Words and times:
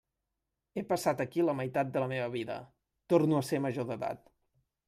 He 0.79 0.83
passat 0.91 1.21
aquí 1.25 1.45
la 1.45 1.55
meitat 1.59 1.93
de 1.97 2.03
la 2.05 2.09
meva 2.13 2.31
vida, 2.39 2.57
torno 3.15 3.41
a 3.43 3.47
ser 3.51 3.63
major 3.67 3.91
d'edat. 3.93 4.27